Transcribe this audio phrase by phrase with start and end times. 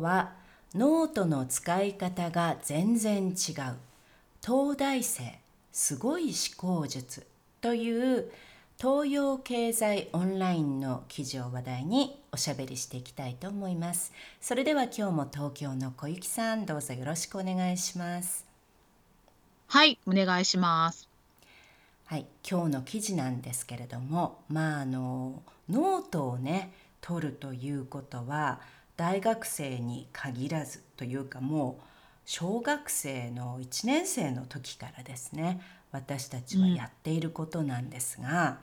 [0.00, 0.32] は
[0.74, 3.34] ノートの使い方が全然違う
[4.44, 5.38] 東大生
[5.72, 7.26] すごい思考術
[7.60, 8.30] という
[8.78, 14.10] 東洋経済オンラインの記事を話題におしゃべりしていきたいと思います。
[14.40, 18.46] それでは今日も東京の小雪さんどうぞよろしくお願いします。
[19.66, 21.10] はいお願いします。
[22.06, 26.72] はい今日の記事なんですけれどもまああのノートをね
[27.02, 28.60] 取るということは
[29.00, 31.82] 大学生に限らずというかもう
[32.26, 35.58] 小学生の1年生の時からですね
[35.90, 38.58] 私たちはやっていることなんですが、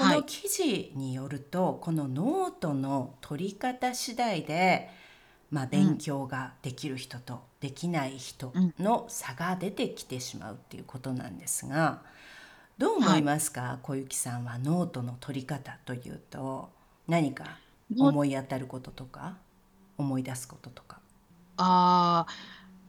[0.00, 4.88] うん、この記事によると、はい、このノートの取り方次第で、
[5.50, 12.02] まあ、勉強ができる人とできない人の差が出てきてしまうっていうことなんですが
[12.78, 16.70] どう思いますか、はい、小雪さんはノートの取り方というと。
[17.08, 17.58] 何か
[17.98, 19.36] 思い当たることとか？
[19.98, 20.98] 思い出すこととか？
[21.56, 22.32] ああ、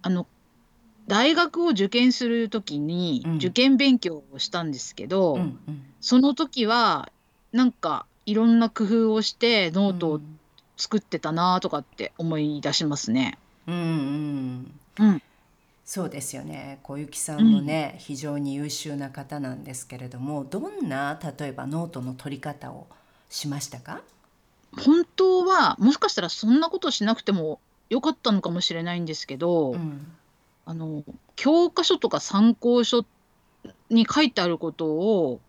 [0.01, 0.27] あの
[1.07, 5.83] 大学を受験する時に受験勉強をしたんですけど、うんうん。
[5.99, 7.11] その時は
[7.51, 10.21] なんかいろんな工夫をしてノートを
[10.77, 13.37] 作ってたなとかって思い出しますね。
[13.67, 15.21] うんうんうん。
[15.85, 16.79] そうですよね。
[16.83, 22.87] 小雪さんもね、非常に優秀な方なんですけれども、どんな例えばノートの取り方を
[23.29, 24.01] しましたか？
[24.77, 30.07] 本当は、もしかしたらそんなことしなくても良かったのかもしれないんですけど、うん。
[30.65, 31.03] あの、
[31.35, 33.05] 教科書とか参考書
[33.89, 35.41] に書いてあることを、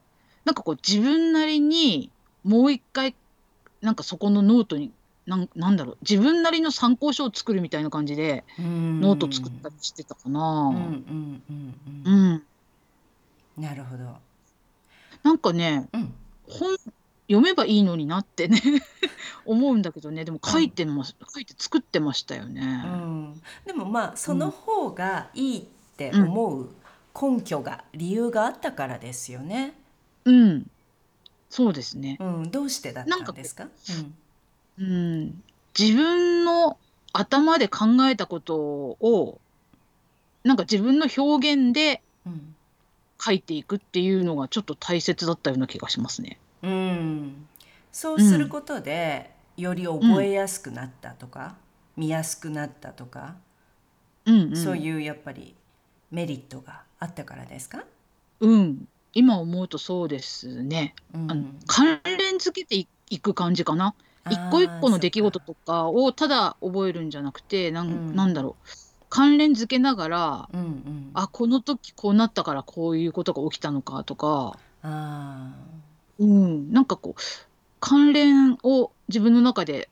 [0.44, 2.10] なんかこう自分なりに
[2.42, 3.14] もう一回、
[3.80, 4.92] なんかそこのノートに、
[5.26, 10.40] なんなんだろう、自分なりの参考書を作るみたいな感じで、ノート作ったりしてたかうんな。
[13.56, 14.04] なるほど。
[15.22, 16.14] なんかね、うん。
[16.48, 16.76] 本
[17.26, 18.60] 読めばいいのになってね。
[19.46, 20.24] 思うんだけどね。
[20.24, 22.62] でも書いてま書いて作ってましたよね。
[22.62, 25.62] うん、でもまあその方がいいっ
[25.96, 26.70] て思う
[27.20, 29.74] 根拠が、理由があったからですよね。
[30.24, 30.70] うん、
[31.50, 32.16] そうですね。
[32.20, 33.68] うん、どうしてだったんですか？
[34.78, 35.42] うん、うん、
[35.78, 36.78] 自分の
[37.12, 39.38] 頭で考えたことを
[40.42, 42.02] なんか自分の表現で
[43.22, 46.38] 書いていくっていうのがちょっと大切だったような気がしますね。
[46.64, 47.47] うん、
[47.92, 51.56] そうすることで、より覚えやすくなったとか、
[51.97, 53.36] 見やすくなったとか、
[54.26, 55.54] うんうそういうやっぱり
[56.10, 57.84] メリットがあったからですか？
[58.41, 58.88] うん。
[59.12, 60.94] 今思うとそうですね。
[61.14, 63.94] うあの、関連付けていいく感じかな。
[64.31, 68.69] 一個一個の出来事とかをただ覚えるんじゃなくて、なうんなんだろう。
[69.10, 71.10] 関連付けながら、うんうん。
[71.14, 75.52] あ、この時こうなったからこういうことが起きたのかとか、ああ。
[76.19, 77.20] うん、なんかこう、
[77.80, 79.88] 関連を自分の中で、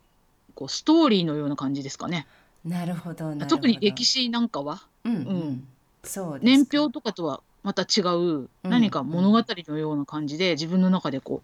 [0.54, 2.26] こうストーリーのような感じですかね。
[2.64, 5.68] なるほど特に歴史なんかは、うんううん。
[6.04, 11.42] そう年表とかとはまた違う、何か物語のような感じで、自分の中でこ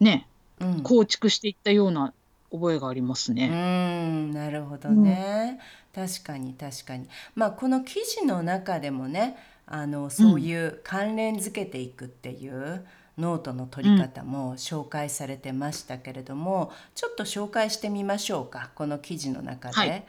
[0.00, 0.26] う、ね、
[0.60, 0.80] うん。
[0.82, 2.12] 構築していったような
[2.52, 3.48] 覚えがありますうね。
[3.48, 5.02] ん、なるほどうん。
[5.02, 5.58] ね。
[5.94, 7.08] 確かに確かに。
[7.34, 9.36] まあこの記事の中でもね、
[9.66, 12.84] あのそういう関連づけていくっていう
[13.18, 20.04] ノートの取り方も紹介されてましたけれども、ちょっと紹介してみましょうかこの記事の中で、はい、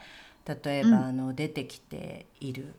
[0.64, 2.74] 例えば、あの出てきている、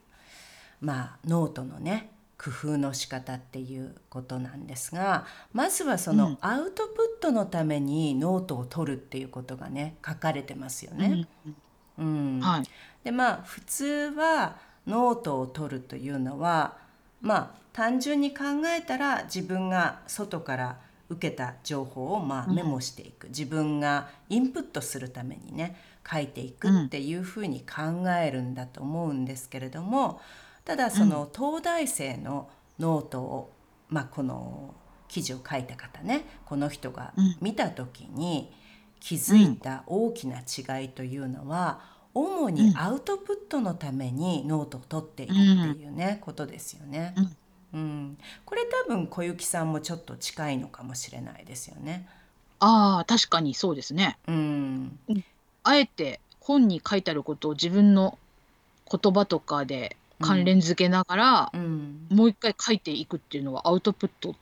[0.81, 11.27] まあ、ノートのね工夫の仕方っていうことなんですがまずはそのアウトプットのためにノートを取るっていうことがね書かれてますよね。
[11.97, 12.39] うん、うん。
[12.41, 12.63] はい、
[13.03, 13.85] でまあ普通
[14.15, 16.77] はノートを取るというのは
[17.21, 18.43] まあ単純に考
[18.75, 20.79] えたら自分が外から
[21.09, 25.75] 受けた情報をまあメモしていく、自分がインプットするためにね
[26.09, 30.21] 書いていくっていうふうに考えるんだと思うんですけれども
[30.65, 32.49] ただその東大生の
[32.79, 33.53] ノートを、
[33.89, 34.73] まあ、この
[35.07, 38.51] 記事を書いた方ねこの人が見た時に
[38.99, 45.33] 気づいた大きな違いというのは、主にアウトプットのためにノートを取っているっ
[45.75, 47.13] ていうね、ことですよね。
[47.73, 52.07] うん、これ多分小雪さんもちょっと近いのかもしれないですよね。
[52.59, 54.17] ああ、確かにそうですね。
[54.27, 55.23] うん、うん。
[55.63, 58.17] あえて本に書いてあることを自分の
[58.89, 64.33] 言葉とかで関連付けながら、うん、もう一回書いていくっていうのはアウトプット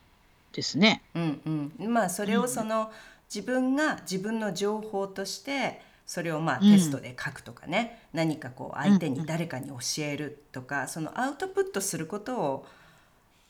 [0.53, 1.01] ですね。
[1.15, 2.91] うんうん、まあそれをその、
[3.33, 12.65] 自分が自分の情報としてそれをまあテストで書くとかね、うん、何かこう相手に誰かに教えるとか、そのアウトプットすることを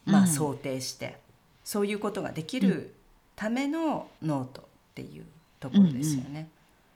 [0.06, 1.18] まあ想定して、
[1.64, 2.94] そういうことができる
[3.36, 4.66] ためのノートっ
[4.96, 5.26] ていう
[5.60, 6.48] ところですよね。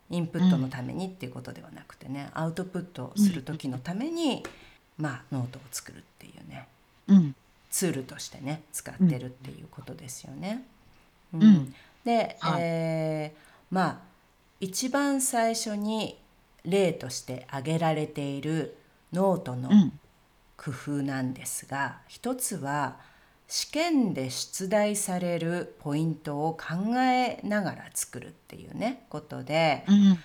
[0.09, 4.43] インプットのためにっていうことではなくてねアウトプットする時のために、
[4.97, 6.67] まあ、ノートを作るっていうね、
[7.07, 7.35] うん、
[7.69, 10.63] ツールとしてね使ってるっていうことですよね。
[11.33, 14.08] うん、うん、で、はい、えー、まあ
[14.59, 16.19] 一番最初に
[16.65, 18.77] 例として挙げられている
[19.13, 19.69] ノートの
[20.57, 22.97] 工夫なんですが、うん、一つは
[23.47, 30.19] 試験で出題されるポイントを考えながら作るっていうねことで、うん、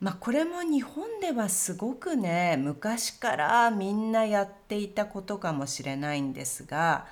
[0.00, 7.06] まあこれも日本ではすごくね昔からみんなやっていたことかもしれないんですが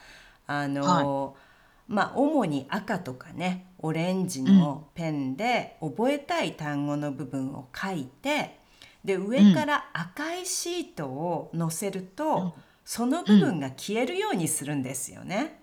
[0.49, 1.54] あの、はい、
[1.89, 8.59] まあ主に赤とかねオレンジのペンで覚えたい単語の部分を書いて
[9.05, 12.53] で上から赤いシートを載せると、うん。
[12.85, 15.61] その部分が消えるようにするんですよね。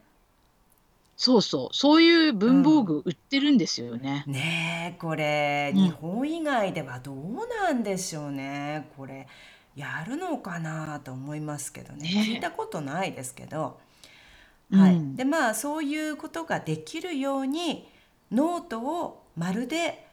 [1.16, 4.24] そうそう、そういう文房具売ってるんですよね。
[4.26, 8.90] ねえこれ、日本以外ではどうなんでしょうね。
[8.98, 9.28] これ
[9.76, 12.10] やるのかなと思いますけどね。
[12.10, 13.80] 聞いたことないですけど、
[14.72, 17.90] はい、でまあそういうことができるように
[18.32, 20.08] ノートをまるで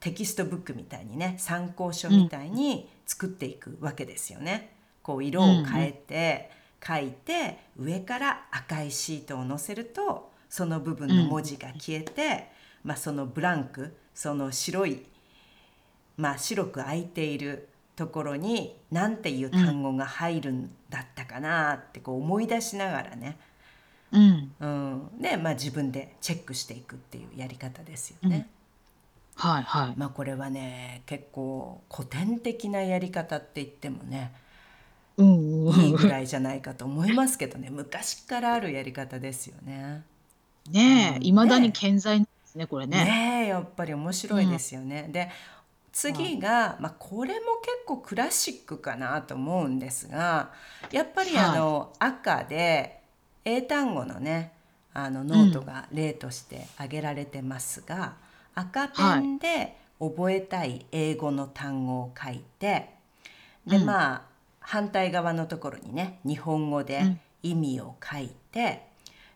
[0.00, 4.74] テキストブックみたいにね参考書みたいに作っていくわけですよね。
[5.02, 6.50] こう色を変えて
[6.86, 12.50] 書いて、上から赤いシートを載せるとその部分の文字が消えて、
[12.84, 15.06] まあ、そのブランクその白い、
[16.16, 23.38] まあ、白く空いているところに何ていう単語が入るんだったかなってこう思い出しながらね、
[24.12, 28.48] うんうん、で、まあ、自分でチェックしていくっていうやり方ですよね。
[29.36, 29.94] うん、はいはい。
[29.96, 34.32] まあこれはね結構古典的なやり方って言ってもね
[35.18, 40.02] いいぐらいじゃないかと思いますけどね 昔からあるやり方ですよね。
[40.70, 43.04] ねえ、いまだに健在ですね、これね。
[43.04, 45.08] ねえやっぱり面白いですよね。
[45.10, 45.30] で
[45.92, 50.52] 次が、まあ、これも結構クラシックかなと思うんですが
[50.92, 52.99] やっぱりあの、赤で
[53.44, 54.52] 英単語のね
[54.92, 58.14] あのノートが例として挙げられてますが、
[58.54, 62.90] 赤ペンで覚えたい英語の単語を書いて、
[63.66, 64.22] でまあ
[64.60, 68.82] 反対側のところにね日本語で意味を書いて、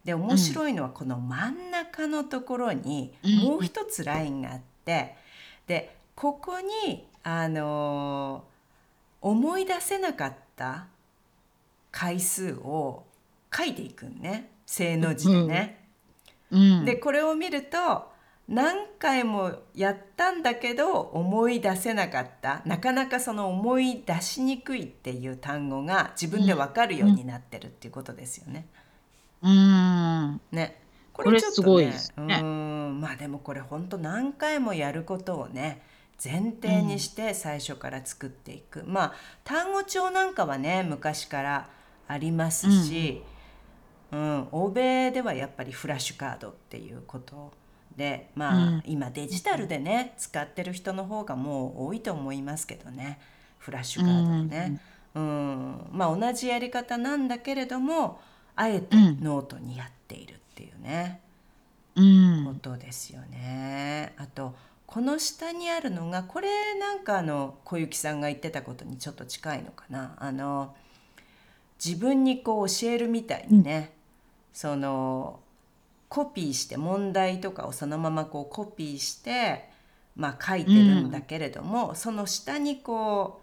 [0.04, 3.14] で面白いのはこの真ん中のところに
[3.44, 5.14] もう一つラインがあって、
[5.66, 8.44] でここにあの
[9.20, 10.86] 思い出せなかった
[11.90, 13.04] 回数を
[13.56, 14.50] 書いていくんね。
[14.66, 15.88] 正の字でね。
[16.50, 18.12] うん、でこれを見ると
[18.48, 22.62] 何回もやったんだけど思い出せなかった。
[22.64, 28.66] なかなかその思い出しにくいっていう単語が自分で分かるようになってるっていうことですよね。
[29.42, 30.80] うん、ね。
[31.12, 33.00] これちょっとね、ね、うん。
[33.00, 35.80] まあでもこれ本当何回もやることをね
[36.22, 39.12] 前提にして最初から作っていく、うん、まあ
[39.44, 41.68] 単語帳なんかはね昔から
[42.08, 43.33] ありますし、うん、
[44.12, 47.52] うん、欧米ではやっぱりフラッシュカードっていうこと
[47.96, 53.18] でまあ、うん、今デジタルでね使ってる人の方がもう多いと思いますけどね。
[53.58, 54.78] フラッシュカードね、
[55.14, 58.20] うん、まあ同じやり方なんだけれども
[58.56, 61.20] あえてノートにやっているっていうね、
[61.96, 64.12] うん、ことですよね。
[64.18, 64.54] あと
[64.86, 70.14] この下にあるのがこれなんかあの小雪さんが言ってたことにちょっと近いのかな。
[70.18, 70.74] あの
[71.84, 73.84] 自分にこう教えるみたいにね、うん、
[74.52, 75.40] その
[76.08, 79.68] コピーして問題とかをそのままこうコピーして、
[80.16, 83.42] まあ、書いてるんだけれども、うん、その下にこ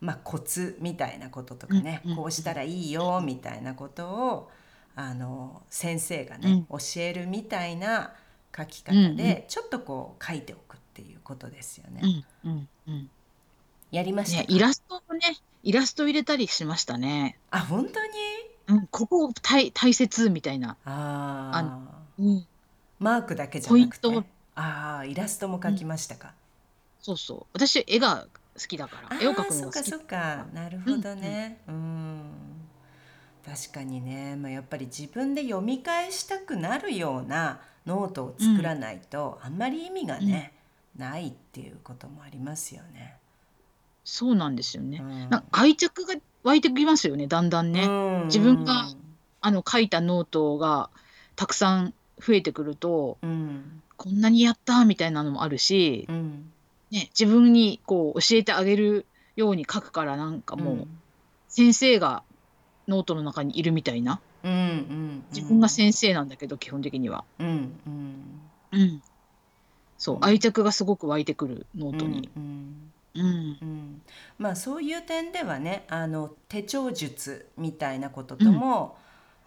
[0.00, 4.50] う、まあ、コツみたいなこととかね、うん、こうしたらいいよみたいなことを
[4.96, 8.14] あの先生がね、教えるみたいな
[8.56, 12.02] 書き方でちょっとこう書いておくっていうことですよね。
[13.90, 15.20] やりました、ね、イラストをね
[15.62, 17.38] イラスト入れたりしましたね。
[17.50, 18.10] あ本当に？
[18.68, 20.76] うん、ここ大大切みたいな。
[20.84, 21.80] ああ
[22.18, 22.46] うん、
[22.98, 24.08] マークだけじゃなくて？
[24.54, 26.32] ああイラストも描きましたか、
[27.00, 27.46] そうそう。
[27.52, 28.26] 私、絵が
[28.60, 29.90] 好きだから、絵を描くのが好き。
[29.90, 31.60] そっかなるほどね。
[31.68, 32.22] うん、
[33.46, 40.52] 確かにね、まあ、やっぱり自分で読み返したくなるようなノートを作らないと、あんまり意味がね、
[40.96, 43.17] ないっていうこともありますよね。
[44.08, 45.02] そうなんですよね。
[45.02, 45.20] うん。
[45.20, 47.84] なんか愛着が湧いてきますよね、だんだんね。
[47.84, 48.24] うん。
[48.24, 48.88] 自分が
[49.42, 50.88] あの書いたノートが
[51.36, 53.82] たくさん増えてくると、うん。
[53.98, 56.50] こんなにやったみたいなのもあるし、うん。
[56.90, 59.04] ね、自分にこう教えてあげる
[59.36, 60.98] ように書くからなんかもううん。
[61.48, 62.22] 先生が
[62.88, 64.22] ノートの中にいるみたいな。
[64.42, 65.24] うんうん。
[65.32, 67.26] 自分が先生なんだけど基本的には。
[67.38, 68.40] うんうん。
[68.72, 69.02] うん、
[69.98, 70.24] そううん。
[70.24, 72.30] 愛着がすごく湧いてくるノートに。
[72.34, 74.02] うんうんうん。
[74.38, 78.96] まあそういう点ではねあの手帳術みたいなこととも、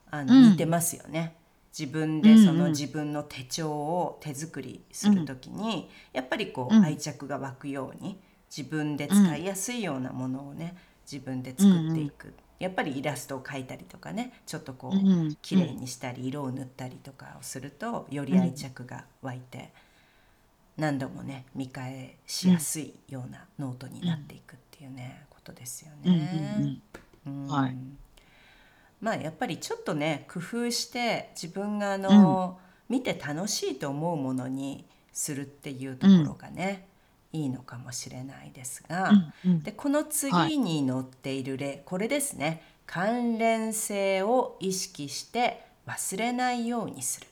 [0.10, 0.50] あのうん。
[0.52, 1.36] 似てますよね。
[1.78, 2.38] 自分でうん。
[2.38, 6.84] うんその自分の手帳を手作りするときに、やっぱりこううん。
[6.84, 8.20] 愛着が湧くように
[8.56, 10.76] 自分で使いやすいようなものをね
[11.10, 19.72] 自分で作っていく、やっぱりイラストを描いたりとかねちょっとこう、うん綺麗にしたり色を塗ったりとかをするとより愛着が湧いて
[20.78, 26.80] 何度もね見返しやすいようなノートになっていくっていうねことですようんうんね。
[27.28, 27.76] うんはい
[29.00, 36.88] まあやっぱりちょっとね工夫して自分があの、見て楽しいと思うものにするっていうところがね、
[37.34, 39.10] いいのかもしれないですが。
[39.10, 47.28] うんうんでこの次に載っている例、これですね関連性を意識して忘れないようにする。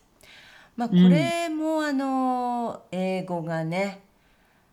[0.79, 4.01] まあこうんれもあの英語がね、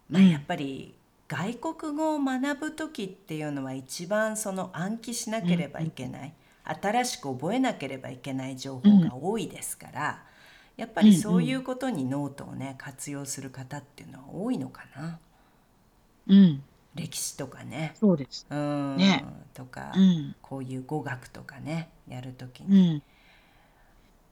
[0.08, 0.94] まあ、うんやっぱり
[1.26, 6.32] 外国語を学ぶ時っていうのは一番その暗記しなければいけない、
[6.62, 10.22] 新しく覚えなければいけない情報が多いですから、
[10.76, 15.18] やっぱりそういうことにノートをね活用する方っていうのは多いのかな。
[16.28, 16.62] うん、
[16.94, 17.96] 歴史とかね。
[17.98, 18.46] そうです。
[18.48, 18.96] うん。
[18.96, 19.24] ね。
[19.54, 20.36] とか、うん。
[20.40, 23.02] こういう語学とかねやるときうにん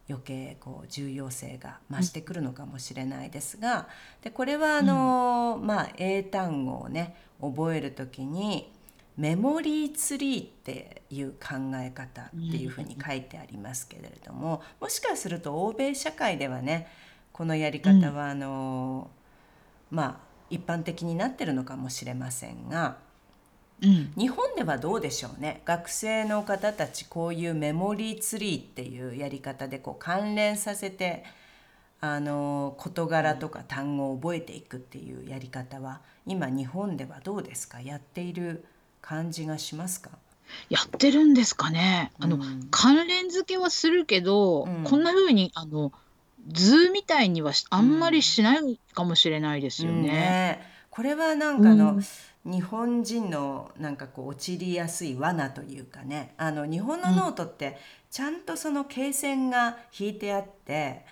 [0.09, 3.89] 余計こう重要性が増してくるのかもしれないですが
[4.23, 8.71] でこれはあの、まあ、英単語をね覚えるときに
[9.17, 16.89] メモリーツリーっていう考え方っていうふうに書いてありますけれどももしかすると欧米社会ではね
[17.33, 19.11] このやり方はあの、
[19.91, 22.99] まあ一般的になってるのかもしれませんが。
[23.83, 24.13] うん。
[24.17, 25.63] 日本ではどうでしょうね。
[25.65, 31.25] 学生の方たちこういうメモリーツリーっていうやり方でこう関連させて
[32.01, 37.81] あの事柄とか単語を覚えていくっていうやり方は今日本ではどうですか？
[37.81, 38.65] やっている
[39.03, 40.11] 感じがしますか？
[40.69, 42.13] やってるんですかね。
[42.21, 42.69] あの、うん。
[42.71, 44.85] 関連付けはするけど、うん。
[44.85, 45.91] こんな風にあの
[46.49, 50.03] 図みたいにはしあんまりしないかもしれないですようん。
[50.03, 50.09] ね。
[50.09, 52.05] ねこれはなんかあの、うん
[52.45, 56.35] 日本人のなんかこう陥りやすい罠というかね。
[56.37, 57.79] あの日本のノートって
[58.11, 61.05] ちゃんとその罫線が引いてあって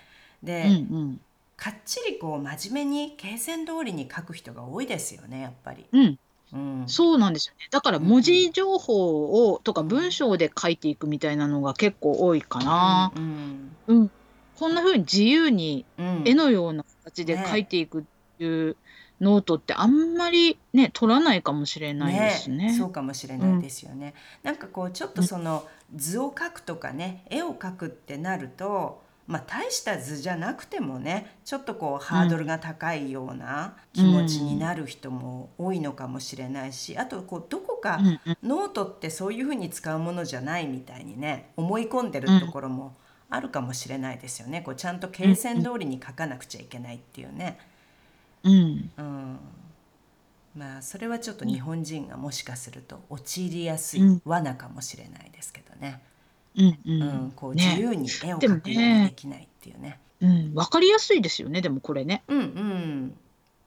[0.43, 1.21] で、うん
[1.55, 5.85] かっちりこう真面目に罫線通りに書く人が多いですよねやっぱり。
[5.93, 6.19] うん。
[6.51, 7.67] うん、うん、そうなんですよね。
[7.71, 13.13] だから文字情報をとか文章で書いていくみたいなのが結構多いかな。
[13.15, 14.11] うんうん、
[14.57, 16.23] こんな風に自由にうん。
[16.25, 18.03] 絵のような形で書いていくっ
[18.37, 18.75] ていう
[19.21, 22.73] ノートってあんまりね取らないかもしれないですね。
[22.73, 24.13] そうかもしれないですよね。
[24.43, 25.65] なんかこうちょっとその
[25.95, 42.95] 図を描くとかね絵を描くってなると、まあ大した図じゃなくてもねちょっとこうハードルが高いような気持ちになる人も多いのかもしれないし、あとこうどこかうんうんノートってそういうふうに使うものじゃないみたいにね思い込んでるところも
[43.29, 44.61] あるかもしれないですよね。
[44.61, 47.57] こうちゃんと罫線通りに書かなくちゃいけないっていうね。
[48.43, 48.91] うん。
[48.97, 49.39] うん、
[50.55, 54.21] まあそれはちょっと日本人がもしかすると陥りやすいうん。
[54.25, 56.01] 罠かもしれないですけどね。
[56.55, 57.01] うんううん。
[57.27, 59.99] んこうね自由に絵を描くようにできないっていうね。
[60.21, 62.23] うん、わかりやすいですよねでもこれね。
[62.27, 63.17] うんうん。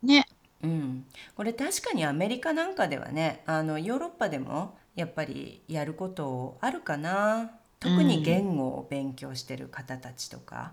[0.02, 0.26] ね。
[0.62, 1.04] うん、
[1.36, 7.50] これ確かにアメリカなんかではねあのヨーロッパでもやっぱりやることあるかな。
[7.78, 10.72] 特に言語を勉強してる方たちとか、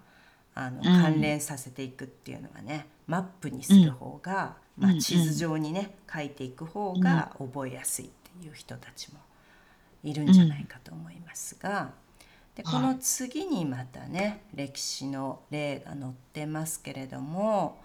[0.56, 5.00] あの関連させていくっていうのはねマップにする方が、まあ、うんうん。
[5.00, 9.20] 地図上にね書いていく方が覚えやすいっていう人たちも
[10.04, 11.92] いるんじゃないかと思いますが。
[12.56, 17.82] でこの次にまたね歴史の例が載ってますけれども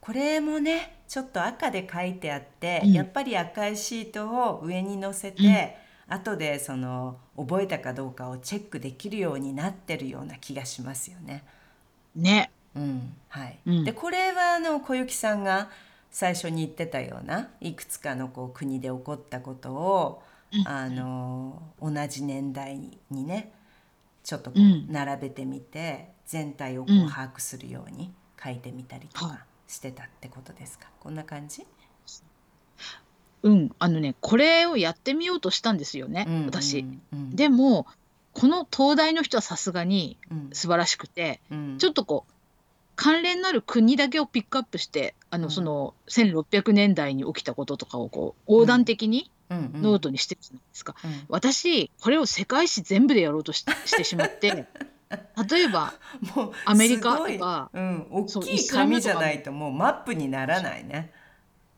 [0.00, 2.92] これもねちょっと赤で書いてあって、うん。
[2.92, 5.76] やっぱり赤いシートを上に載せて、
[6.08, 11.44] 後でその覚えたかどうかをチェックできるようになってるような気がしますよね。
[12.16, 12.50] ね。
[12.74, 13.14] うん。
[13.28, 13.58] はい。
[13.66, 13.84] うん。
[13.84, 15.70] でこれはあの小雪さんが
[16.10, 20.68] 最初に言ってたようないくつかのこう国で起こったことをうん。
[20.68, 22.76] あの同じ年代
[23.10, 23.52] にね
[24.22, 24.86] ちょっとこううん。
[24.90, 27.08] 並べてみて全体をこううん。
[27.08, 29.36] 把握するように書いてみたりとはい。
[29.38, 30.88] かしてたってことですか？
[31.00, 31.66] こんな感じ？
[33.42, 36.86] うん、あのね、これをやってみようとしたんですよね、うん私。
[37.12, 37.86] でも、
[38.34, 40.50] この東大の人はさすがにうん。
[40.52, 41.78] 素晴らしくて、うん。
[41.78, 42.32] ちょっとこう、
[42.96, 45.50] 関連のある国だけをピックアップして、あの、うん。
[45.50, 50.96] その1600年代に起きたこととかをこう、横断的にノートにしてるじゃないですか。
[51.04, 51.24] うん。
[51.28, 54.66] 私、これを世界史全部でやろうとししてしまって、
[55.50, 55.94] 例えば、
[56.34, 61.12] もうアメリカとかうん、大きい紙じゃないともうマップにならないね。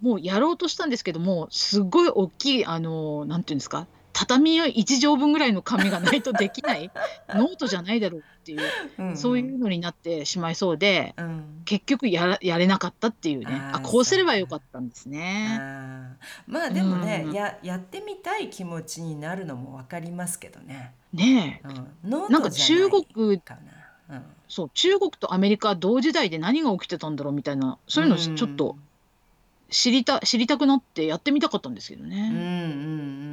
[0.00, 3.86] もうやろうとしたんですけども、すごい大きい、あの、なんていうんですか、
[4.18, 6.90] 畳1畳分ぐらいの紙がないとできない、
[7.28, 8.62] ノートじゃないだろうっていう、
[8.98, 9.08] うん。
[9.10, 11.62] うんそういうのになってしまいそうで、うん。
[11.66, 15.58] 結局やらやれなかったっていうね、あこうすればよかったんですね。
[15.60, 20.94] あーまあでもね、うんややってみたい気持ちになるのも分かりますけどね。
[21.12, 23.58] ねえ、うん、ノーなんかトじゃない中国、か
[24.08, 24.16] な。
[24.16, 24.22] うん。
[24.48, 28.76] そう、中国とアメリカ同時代で何が起きてたんだろうみたいな、そういうのちょっと
[29.68, 32.30] 知りた知りたくなってやってみたかったんですけどね。
[32.32, 33.25] うんううんん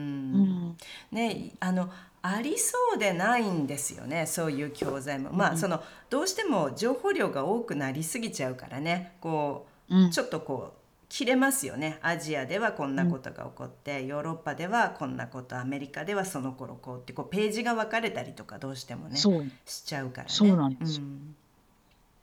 [1.11, 1.89] ねあの
[2.21, 5.31] ありそうでないんですよねそういう教材も。
[5.33, 5.53] まうん。
[5.55, 11.99] あそのどうしても情報量が多くなりすぎちゃうからねこうちょっとこう切れますよね。
[12.01, 20.29] アジアではこんなことが起こって、ヨーロッパではこんなことアメリカではその頃こうってこうページが分かれたりとかどうしてもねしちゃうからね。
[20.33, 20.97] そうなんです。
[20.97, 21.35] よん。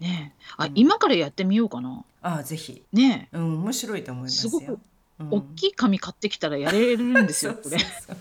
[0.00, 0.45] ねえ。
[0.57, 0.73] あ、うん。
[0.75, 2.05] 今からやってみようかな。
[2.23, 3.37] ああぜひ、ねえ。
[3.37, 4.50] うん、面白いと思いますよ。
[4.50, 4.81] すごく
[5.21, 7.71] うん大きい紙買ってきたらやれるんですよ、これ。
[7.71, 8.17] そうそう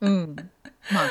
[0.00, 0.36] そううん。
[0.92, 1.10] まあ、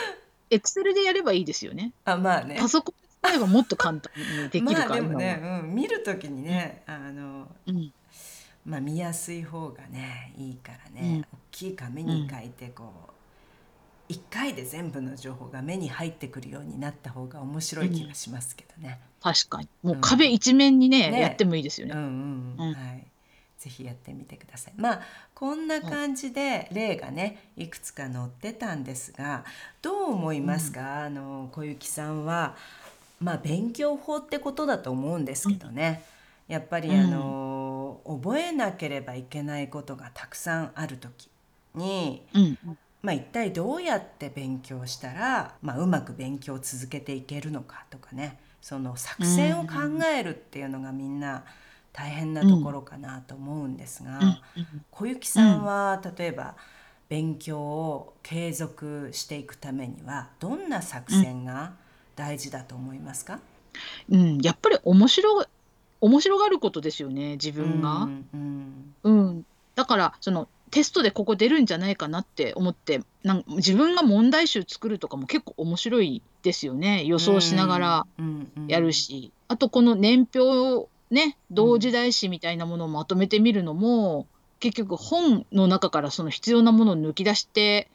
[0.50, 1.92] エクセルでやればいいですよね。
[2.06, 2.58] あまあね。
[2.60, 4.12] パソコンで使えばもっと簡単
[4.44, 7.94] にできるまあでも今はね、うん、見るときにね、あのうん。
[8.66, 11.26] まあ見やすい方がねいいからね、うん大
[11.58, 13.12] きい紙に書いてこう
[14.10, 19.00] 一回で全部の情報が目に入ってくるようになった方が面白い気がしますけどね。
[19.22, 19.70] 確かに。
[19.84, 22.58] もううん壁一面にね、ねやってもいいですようんね。
[22.60, 23.08] うん、うんはい。
[23.66, 24.74] ぜひやってみてください。
[24.78, 25.02] まあ
[25.34, 29.44] こんな感じで例がねいくつか載ってたんですが
[29.82, 32.56] どう思いますか、あの小雪さんは
[33.20, 36.04] まあ勉強法ってことだと思うんですけどね、
[36.48, 37.00] やっぱりうん。
[37.00, 41.28] あの、覚えなければいけないことがたくさんある時
[41.74, 42.58] に、うん。
[43.02, 48.38] まあ、一体どうやって勉強したら、まあ、うまく勉強を続けていけるのかとかね。
[48.62, 49.74] その作戦を考
[50.12, 51.44] えるっていうのがみんな
[51.96, 54.68] 大変なところかなと思うんですが、うん。
[54.92, 56.56] 小雪さんは例えば
[57.08, 61.74] 勉強を継続していくためにはどんな作戦が
[62.18, 63.40] 大事だと思いますか、
[64.10, 64.40] うん。
[64.42, 65.46] やっぱり面白い、
[66.02, 68.04] 面白がることですよね、自分が。
[68.04, 84.28] うんうんうん、だからそのテストでここ出るんじゃないかなって思ってなん自分が問題集作るとかも結構面白いですよね予想しながらうんうんやるし、あとこの年表をね同時代史みたいなものをまとめてみるのも、
[84.60, 87.90] 結局本の中からその必要なものを抜き出して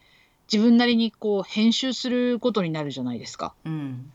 [0.53, 3.55] 自分なりにこう編集することになるじゃないですか。
[3.65, 4.13] うん。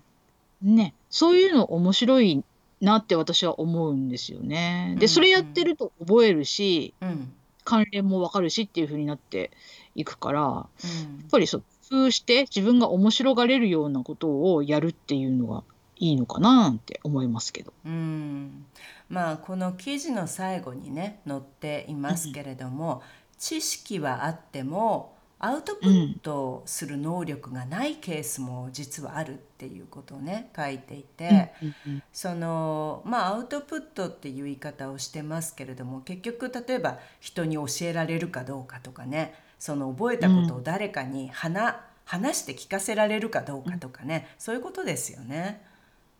[0.62, 2.44] ね、そういうの面白い
[2.82, 4.92] なって私は思うんですよね。
[4.94, 5.00] うん。
[5.00, 7.34] でそれやってると覚えるし、うん。
[7.64, 9.52] 関連もわかるしっていう風になって
[9.96, 15.64] いくから、やっうんぱりそう工夫して自分が面白がれるようなことをやるっていうのが
[15.98, 17.74] いいのかななんて思いますけど。
[17.86, 18.66] うん
[19.10, 23.04] まあこの記事の最後にね載っていますけれども、
[23.38, 45.62] 知識はあってもアウトプットする能力がないケースも実はあるっていうことをね書いていて、うんうんそのまあアウトプットっていう言い方をしてますけれども結局例えば人に教えられるかどうかとかねその覚えたことを誰かに話,、話して聞かせられるかどうかとかね、そういうことですよね。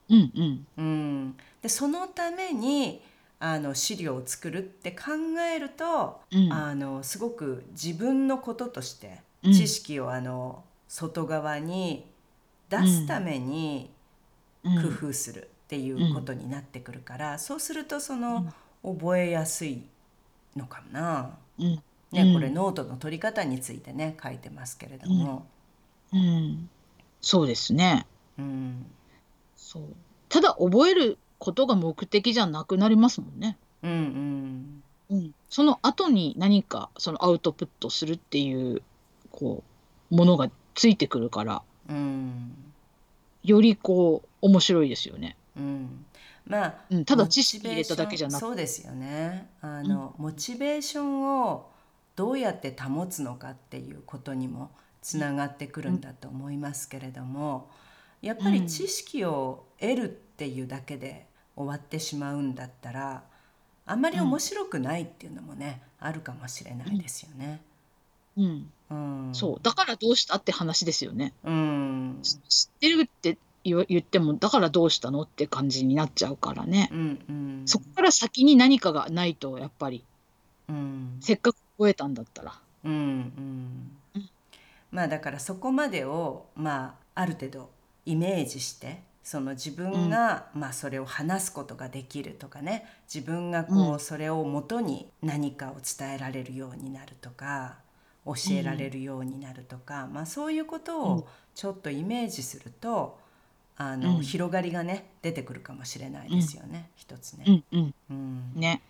[0.10, 0.68] うんうん。
[0.78, 3.02] うん、でそのために
[3.40, 5.12] あの資料を作るって考
[5.54, 6.54] えると、うん。
[6.54, 9.54] あのすごく自分のこととしてうん。
[9.54, 12.06] 知識をあの外側に
[12.70, 13.90] 出すために
[14.64, 14.82] うん。
[14.82, 18.52] 工夫するっていうことになってくるから、そうするとその
[18.84, 19.84] 覚えやすい
[20.56, 21.38] のかな。
[21.60, 21.84] うん。
[22.12, 22.34] ね、うん。
[22.34, 25.46] これノートの取り方についてね書いてますけれども、
[26.14, 26.70] うん。
[27.22, 28.06] そうですね。
[28.38, 28.86] うん
[29.66, 29.84] そう。
[30.30, 33.58] ただ覚えることが目的じゃなくなりますもんね。
[33.82, 33.92] うん
[35.10, 35.18] うん。
[35.18, 38.82] うん、その後に何かそのアウトプットするっていう
[39.32, 39.64] こ
[40.12, 41.64] うものがついてくるから。
[41.90, 42.56] うん。
[43.44, 45.36] よりこう面白いですよね。
[45.58, 46.06] うん、
[46.46, 48.40] まあうん、ただ知識入れただけじゃなく。
[48.40, 49.50] そうですよね。
[49.62, 51.70] あの、モチベーションを
[52.16, 57.70] どうやって保つのかっていうことにもつながってくるんだと思いますけれども
[58.26, 63.24] やっぱり知識を得るっていうだけで終わってしまうんだったら
[63.86, 67.62] あんまり面白くないっていうのもねあるかもしれないですよね。
[68.36, 68.72] うん。
[68.90, 69.60] うん、そう。
[69.62, 71.34] だからどうしたって話ですよね。
[71.44, 76.90] うん知ってるって言っても、だからどうしたのって感じになっちゃうからね。
[76.92, 80.04] うんうんそこから先に何かがないと、やっぱり、
[80.68, 82.60] うんせっかく覚えたんだったら。
[82.86, 82.98] うんうん
[84.16, 84.30] うん
[84.92, 87.70] まあだからそこまでをまあある程度
[88.06, 92.86] イメージしてその自分が、まあそれを話すことができるとかね。
[93.12, 94.00] 自分がこう、うん。
[94.00, 97.78] それをもとに何かを伝えられるようになるとか
[98.24, 101.12] 教えられるようになるとか、まあそういうことうん。
[101.18, 103.20] をちょっとイメージすると
[103.78, 104.22] あの、うん。
[104.22, 107.46] 広がりがね出てくるかもしれないですよね、一つうね。
[107.46, 107.94] んうん。
[108.12, 108.54] うん。
[108.54, 108.82] ね。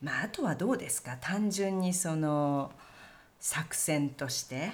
[0.00, 1.18] まあ、あとはどうですか？
[1.20, 2.72] 単純にその
[3.38, 4.72] 作戦として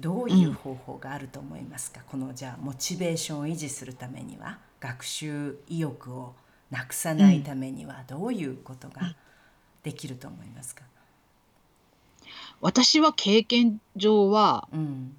[0.00, 6.34] どういう方法があると思いますか、このじゃあモチベーションを維持するためには学習意欲を
[6.70, 9.14] なくさないためにはどういうことが
[9.82, 10.82] できると思いますか、
[12.60, 15.16] 私は経験上は、うん。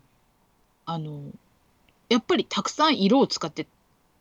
[0.85, 1.21] あの、
[2.09, 3.67] やっぱりたくさん色を使って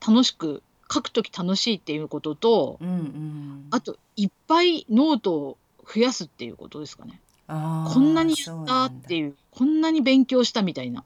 [0.07, 7.20] 楽しく、書くとき楽しいっていうことと、うんうん、あと、いっぱいノートを増やすっていうことですかね。
[7.46, 7.55] こ
[7.99, 11.05] んなにやったっていう、こんなに勉強したみたいな。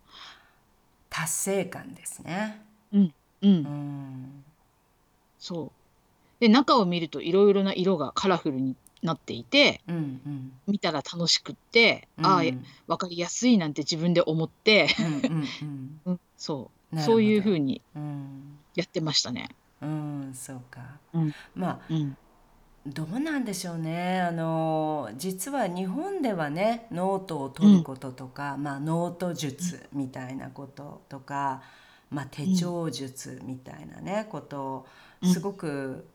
[1.11, 2.61] 達成感ですね。
[2.93, 3.15] うん。
[3.43, 4.45] うん
[5.39, 5.71] そう。
[6.41, 12.43] で、中を見るといろいろな色がカラフルになっていて、うんうん見たら楽しくって、うんああ、
[12.87, 17.01] わかりやすいなんて自分で思って、うんうんうん うん、そう。
[17.01, 19.51] そういうふうにうんやってましたね。
[19.83, 20.81] うんそうか。
[21.13, 21.35] うん。
[21.55, 22.17] まあうん。
[22.87, 24.21] どうなんでしょうね。
[24.21, 31.63] あの実は日本ではねノートを取ることとか、まあ、ノート術みたいなこととか、
[32.11, 34.87] まあ、手帳術みたいなねことを
[35.23, 35.33] うん。
[35.33, 36.07] すごく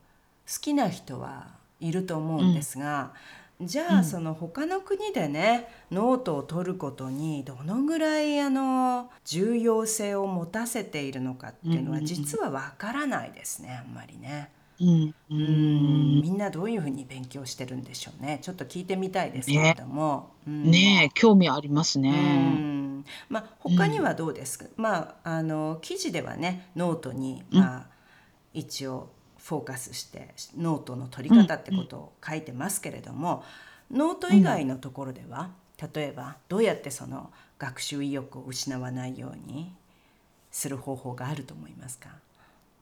[0.48, 1.48] 好きな人は
[1.80, 3.14] いると思うんですが、
[3.62, 3.98] じゃうん。
[4.00, 12.06] あその他の国でねノートを取ることにどのぐらいあの重要性を持たせているのかっていうのはうんうんうん。
[12.06, 14.52] 実はわからないですねあんまりね。
[14.82, 15.14] うん。
[16.22, 18.40] みんなどういうふうに勉強してるんでしょうね。
[18.42, 20.32] ちょっと聞いてみたいですけれども。
[20.48, 22.12] うんねえ、興味ありますうね。
[22.12, 24.66] んまあ他にはどうですか？
[24.78, 27.88] まああの記事ではねノートにまあ
[28.54, 33.44] 一応フォーカスしてノートの取り方ってことを書いてますけれども、
[33.92, 35.50] ノート以外のところでは
[35.94, 39.74] 例えばどうやってその学習意欲を失わないように
[40.52, 42.10] する方法があると思いますか？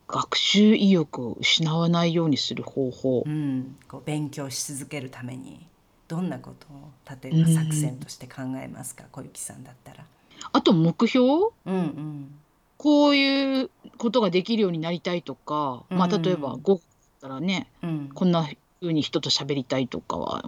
[0.08, 3.24] 学習意欲を失わないようにする方法。
[3.26, 3.30] う。
[3.30, 5.68] ん、こう勉強し続けるために
[6.08, 6.92] どんなことを
[7.22, 10.06] 例えば作戦として考えますか、小雪さんだったら。
[10.54, 11.28] あと目標？
[11.66, 12.40] うんうん。
[12.78, 16.22] こういうことができるようになりたいとか、まあうん。
[16.22, 18.10] 例えば語学だったらね、うん。
[18.14, 18.48] こんな
[18.80, 20.46] 風に人と喋りたいとかは、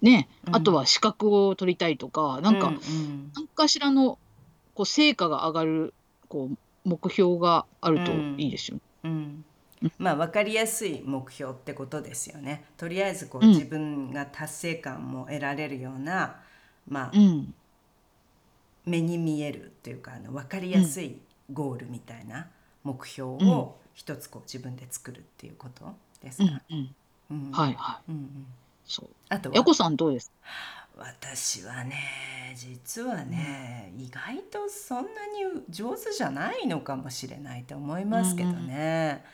[0.00, 0.56] ね、うん。
[0.56, 3.32] あとは資格を取りたいとか、なんか、うんうん。
[3.34, 4.18] 何かしらの
[4.74, 5.94] こう成果が上がる
[6.28, 6.56] こう
[6.88, 8.82] 目標があるといいですよね。
[9.04, 9.44] うん。
[9.98, 12.64] まあ分かりやすい目標ってことですよね。
[12.76, 13.48] とりあえずこう、うん。
[13.50, 16.40] 自分が達成感も得られるような、
[16.88, 17.54] まあ、うん、
[18.86, 21.18] 目に見えるっていうかあの分かりやすい
[21.52, 22.48] ゴールみたいな
[22.82, 23.48] 目標うん。
[23.50, 26.44] を一つこう自分で作るっていうことですか？
[26.70, 26.94] うん、
[27.30, 27.52] うん、うん。
[27.52, 28.12] はいはい。
[28.12, 28.46] うんうん
[28.88, 29.08] そう。
[29.28, 29.54] あとは？
[29.54, 30.30] やこさんどうです？
[30.30, 30.34] か。
[30.98, 39.24] 私はね実はね、意外とそんなに上手じゃないのかもしれないと思いますけどね、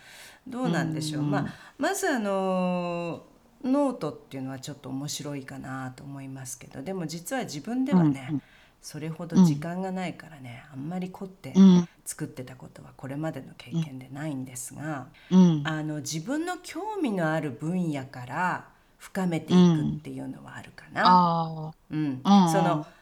[0.47, 1.31] どうなんでしょう、うん。
[1.31, 1.47] まあ
[1.79, 3.25] まずあの
[3.65, 8.43] ノートっていうのはちょっと面白いかなと思いますけどでも実は自分ではね、うん
[8.83, 18.69] それほど時間がないからね、あんまり凝ってうん、作ってたことはこれまでの経験でないんですが、うん、あの自分の興味のある分野から
[19.05, 21.03] 深めていくっていうのはあるかな。
[21.05, 22.21] あうん。
[22.25, 22.49] あ、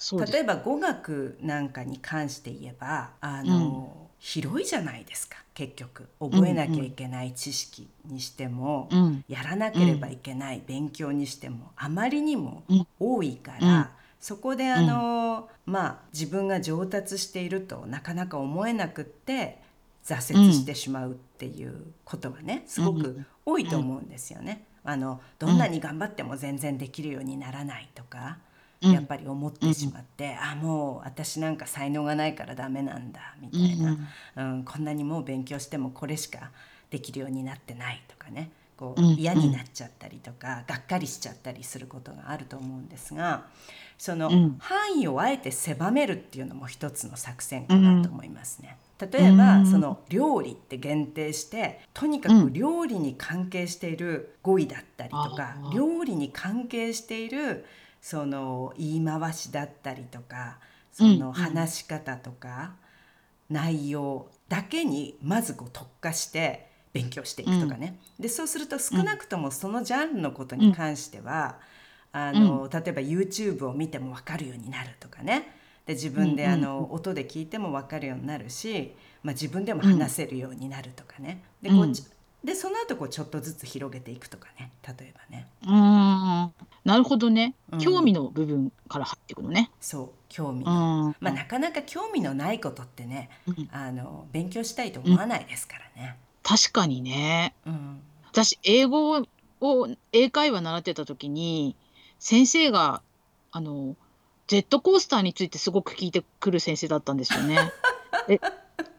[0.00, 5.36] その例えば語学なんかに関して言えばあの、広いじゃないですか。
[5.54, 6.08] 結局。
[6.18, 12.86] 覚えなきゃいけない知識にしても、うん、やらなければいけない勉強にしてもあまりにもうん。
[12.98, 19.58] 多いから、そこであの、まあ自分が上達しているとなかなか思えなくって
[20.04, 24.64] 挫折してしまうっていうことがねすごく多いと思うんですよね。
[24.84, 28.38] あのどんなに頑張っても全然できるようにならないとか、
[28.82, 28.92] うん。
[28.92, 33.96] やっぱり思ってしまって、あもう私なんか才能がないからダメなんだみたいな、
[34.36, 36.50] うんこんなにもう勉強してもこれしか
[36.90, 38.50] できるようになってないとかね。
[38.76, 43.44] こうんう嫌になっちゃったりとか、がっかりしちゃったりすることがあると思うんですが
[43.98, 44.56] そのうん。
[44.58, 48.76] 範囲をあえて狭めるっていうのも一つの作戦かなと思いますね。
[49.10, 49.66] 例えば、うん。
[49.66, 57.64] その料理って限定してとにかく料理に関係している語彙だったりとか、あー料理に関係している
[58.00, 60.58] その言い回しだったりとか
[60.92, 61.32] そのうん。
[61.32, 62.74] 話し方とか、
[63.50, 71.58] 内容だけにまずこう特化して勉強していくとかね、でそうすると少なくともそのジャンルのことに関しては、
[72.12, 75.54] あの例えば YouTube を見ても分かるようになるとかね
[75.86, 81.92] で自分でうんあの、音で聞いても分かるようになるし、まあ、自分でも話せるようになるとかね、でこううん。
[82.44, 85.46] でその後こうちょっとずつ広げていくとかね例えばね。
[85.62, 86.52] うーん
[86.84, 87.54] なるほどね。
[87.70, 87.78] うん。
[87.78, 89.70] 興味の部分から入ってくるのね。
[89.80, 91.16] そう興味うの、ん。
[91.20, 93.68] まあ、なかなか興味のないことってねうん。
[93.70, 96.16] あの勉強したいと思わないですからね。
[96.42, 97.54] 確かにね。
[97.64, 98.00] うん。
[98.32, 99.24] 私英語
[99.60, 101.76] を英会話習ってた時に
[102.18, 103.02] 先生が
[103.52, 103.94] あの
[104.52, 107.56] ジェットコースターについてすごく聞いてくる先生だったんですよね。
[108.28, 108.38] え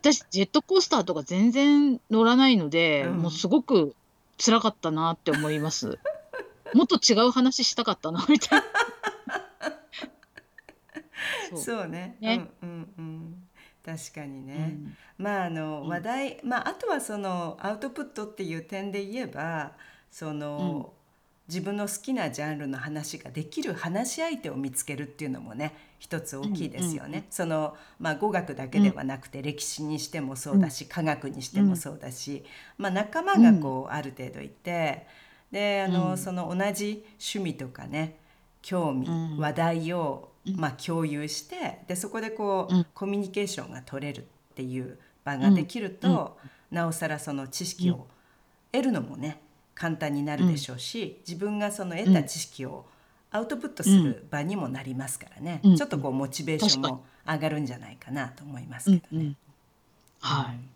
[0.01, 3.17] 私ジェットコースターとか全然乗らないので、うん。
[3.19, 3.95] もうすごく
[4.43, 5.99] 辛かったなって思います。
[6.73, 8.65] もっと違う話したかったなみたいな。
[11.61, 11.87] そう。
[11.87, 12.17] ね。
[12.19, 12.49] ね。
[12.63, 13.47] うんうんうん。
[13.85, 14.97] 確かにうね、ん。
[15.19, 15.87] まああのうん。
[15.87, 19.73] 話題、まああとはそのアウトプットっていう点で言えば
[20.09, 20.93] その、
[21.47, 27.07] 自分の好きなジャンルの話ができる話し相手を見つけるっていうのもね一つ大きいですよね。
[27.07, 27.23] うんうんうん。
[27.29, 32.43] そのまあ語学だけではなくて、歴史にしてもそうだし、科学にしてもそうだし、
[32.77, 35.05] まあ仲間がこうある程度いて、
[35.51, 36.17] であの、うん。
[36.17, 38.17] その同じ趣味とかね
[38.61, 39.37] 興味、うん。
[39.37, 40.55] 話題をうん。
[40.57, 42.85] まあ共有してでそこでこう、うん。
[42.93, 44.23] コミュニケーションが取れるっ
[44.55, 46.37] ていう場ができると、
[46.69, 48.07] なおさらその知識を
[48.71, 49.39] 得るのもね
[49.75, 52.85] 簡単になるでしょうし、自分がその得た知識を
[53.31, 55.75] アウトプットする場にもなりますからね、うん。
[55.75, 59.23] ちょっとこうモチベーション確も上がるんじゃないかなと思いますうんけどね。
[59.25, 59.37] うん
[60.19, 60.69] はい、うん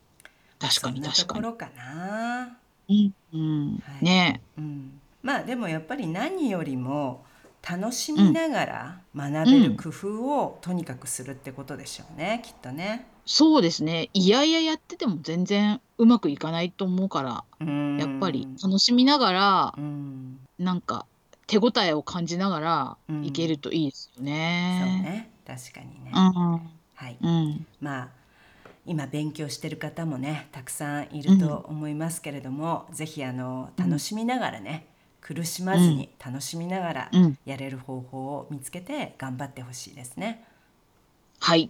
[0.60, 1.28] 確かに確かに。
[1.28, 2.58] ところかな。
[2.90, 3.14] うん。
[3.34, 3.84] うん。
[3.86, 4.04] はい。
[4.04, 4.42] ね。
[4.58, 7.26] うん、まあでもやっぱり何よりも
[7.68, 13.08] 楽しみながら学べる工夫をとにかくするってことでしょうね、きっとね。
[13.28, 14.10] そうですね。
[14.14, 17.98] いやいややってても全然うまくいかないと思うから、うん。
[17.98, 18.48] やっぱり。
[18.64, 21.06] 楽しみながら、うん、なんか
[21.46, 23.26] 手応えを感じながらうん。
[23.26, 25.02] いけるといいですよそうね。
[25.04, 26.12] ね確かにね。
[26.14, 26.32] うん。
[26.96, 27.66] はい、うん。
[27.82, 28.10] まあ
[28.86, 34.88] 今勉強してる方もねたくさんいると思いますけれども、ぜひあの楽しみながらね
[35.20, 37.38] 苦しまずに楽しみながらうん。
[37.44, 40.46] やれる方法を見つけて頑張ってほしいですね。
[41.42, 41.70] はい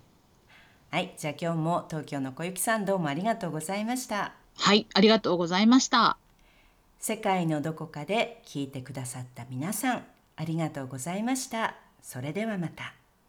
[0.89, 4.31] はい、じゃあ今日も東京の小雪さんどうもありがとうございました。
[4.57, 6.17] はいありがとうございました。
[6.99, 10.05] 世界のどこかで聞いてくださった皆さん
[10.37, 11.75] ありがとうございました。
[12.01, 12.93] それではまた。